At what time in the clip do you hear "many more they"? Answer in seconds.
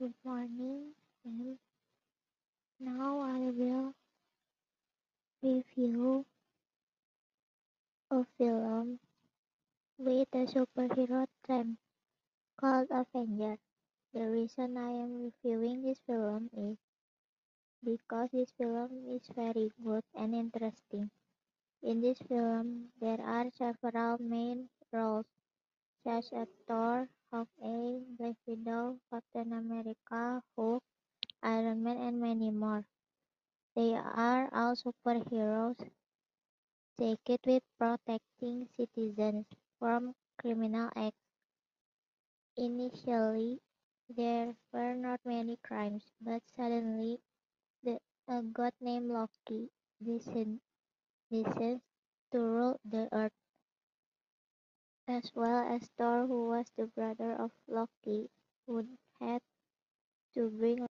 32.20-33.94